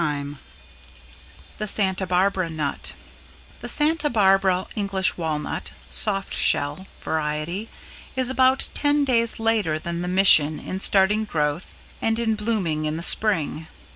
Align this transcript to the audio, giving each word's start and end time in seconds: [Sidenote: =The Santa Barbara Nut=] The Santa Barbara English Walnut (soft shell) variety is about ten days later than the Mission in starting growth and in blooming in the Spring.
[Sidenote: 0.01 0.37
=The 1.59 1.67
Santa 1.67 2.07
Barbara 2.07 2.49
Nut=] 2.49 2.93
The 3.59 3.69
Santa 3.69 4.09
Barbara 4.09 4.65
English 4.75 5.15
Walnut 5.15 5.69
(soft 5.91 6.33
shell) 6.33 6.87
variety 7.01 7.69
is 8.15 8.27
about 8.31 8.69
ten 8.73 9.05
days 9.05 9.39
later 9.39 9.77
than 9.77 10.01
the 10.01 10.07
Mission 10.07 10.57
in 10.57 10.79
starting 10.79 11.23
growth 11.25 11.75
and 12.01 12.17
in 12.17 12.33
blooming 12.33 12.85
in 12.85 12.97
the 12.97 13.03
Spring. 13.03 13.67